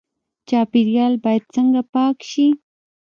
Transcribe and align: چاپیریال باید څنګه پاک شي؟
چاپیریال 0.47 1.13
باید 1.23 1.43
څنګه 1.55 1.81
پاک 1.93 2.17
شي؟ 2.29 2.47